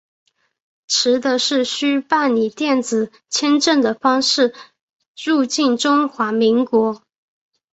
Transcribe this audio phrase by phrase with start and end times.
[0.87, 4.51] 持的需办理电子签证的方式
[5.23, 7.03] 入境中华民国。